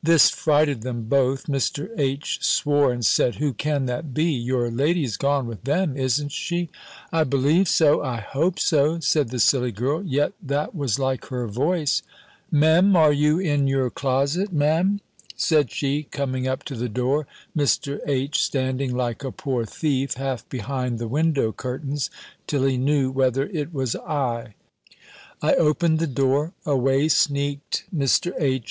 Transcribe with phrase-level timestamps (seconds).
[0.00, 1.90] This frighted them both: Mr.
[1.98, 2.38] H.
[2.44, 4.26] swore, and said, "Who can that be?
[4.26, 6.70] Your lady's gone with them, isn't she?"
[7.10, 8.00] "I believe so!
[8.00, 12.00] I hope so!" said the silly girl "yet that was like her voice!
[12.52, 15.00] Me'm, are you in your closet, Me'm?"
[15.34, 17.26] said she, coming up to the door;
[17.56, 17.98] Mr.
[18.06, 18.40] H.
[18.40, 22.08] standing like a poor thief, half behind the window curtains,
[22.46, 24.54] till he knew whether it was I.
[25.42, 28.30] I opened the door: away sneaked Mr.
[28.38, 28.68] H.